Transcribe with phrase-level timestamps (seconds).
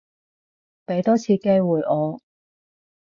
[0.87, 2.19] 畀多次機會我